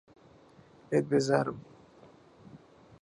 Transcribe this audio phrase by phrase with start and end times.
[0.89, 1.57] لێت بێزارم.